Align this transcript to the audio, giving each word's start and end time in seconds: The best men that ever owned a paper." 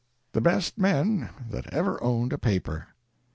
The 0.31 0.41
best 0.41 0.79
men 0.79 1.29
that 1.51 1.71
ever 1.71 2.01
owned 2.03 2.33
a 2.33 2.39
paper." 2.39 2.87